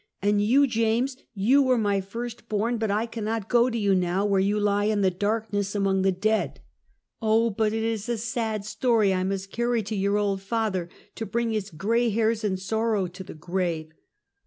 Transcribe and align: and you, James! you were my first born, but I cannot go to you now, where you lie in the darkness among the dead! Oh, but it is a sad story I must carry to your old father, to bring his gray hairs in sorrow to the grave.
and 0.19 0.41
you, 0.41 0.65
James! 0.65 1.15
you 1.35 1.61
were 1.61 1.77
my 1.77 2.01
first 2.01 2.49
born, 2.49 2.79
but 2.79 2.89
I 2.89 3.05
cannot 3.05 3.47
go 3.47 3.69
to 3.69 3.77
you 3.77 3.93
now, 3.93 4.25
where 4.25 4.39
you 4.39 4.59
lie 4.59 4.85
in 4.85 5.01
the 5.01 5.11
darkness 5.11 5.75
among 5.75 6.01
the 6.01 6.11
dead! 6.11 6.59
Oh, 7.21 7.51
but 7.51 7.71
it 7.71 7.83
is 7.83 8.09
a 8.09 8.17
sad 8.17 8.65
story 8.65 9.13
I 9.13 9.23
must 9.23 9.51
carry 9.51 9.83
to 9.83 9.95
your 9.95 10.17
old 10.17 10.41
father, 10.41 10.89
to 11.13 11.25
bring 11.27 11.51
his 11.51 11.69
gray 11.69 12.09
hairs 12.09 12.43
in 12.43 12.57
sorrow 12.57 13.05
to 13.05 13.23
the 13.23 13.35
grave. 13.35 13.91